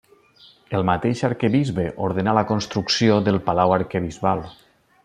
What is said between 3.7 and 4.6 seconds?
arquebisbal.